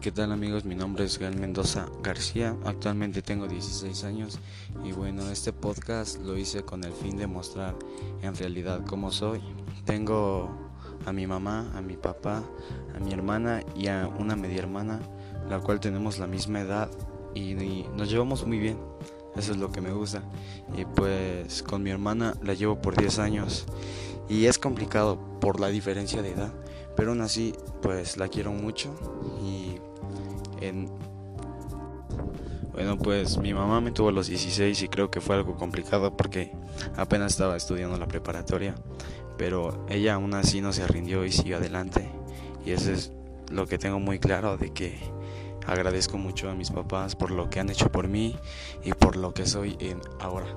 [0.00, 0.64] ¿qué tal amigos?
[0.64, 4.38] Mi nombre es Gael Mendoza García, actualmente tengo 16 años
[4.82, 7.74] y bueno, este podcast lo hice con el fin de mostrar
[8.22, 9.42] en realidad cómo soy.
[9.84, 10.48] Tengo
[11.04, 12.42] a mi mamá, a mi papá,
[12.96, 15.00] a mi hermana y a una media hermana,
[15.50, 16.90] la cual tenemos la misma edad
[17.34, 18.78] y, nos llevamos muy bien.
[19.36, 20.22] Eso es lo que me gusta.
[20.78, 23.66] Y pues con mi hermana la llevo por 10 años
[24.30, 26.52] y es complicado por la diferencia de edad,
[26.96, 28.94] pero aún así pues la quiero mucho
[29.42, 29.63] y
[30.60, 30.88] en
[32.74, 36.16] bueno, pues mi mamá me tuvo a los 16 y creo que fue algo complicado
[36.16, 36.50] porque
[36.96, 38.74] apenas estaba estudiando la preparatoria,
[39.38, 42.08] pero ella aún así no se rindió y siguió adelante.
[42.66, 43.12] Y eso es
[43.48, 44.98] lo que tengo muy claro de que
[45.66, 48.36] agradezco mucho a mis papás por lo que han hecho por mí
[48.82, 50.48] y por lo que soy en ahora.